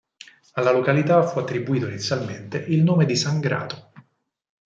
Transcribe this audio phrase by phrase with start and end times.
[0.53, 3.91] Alla località fu attribuito inizialmente il nome di "San Grato".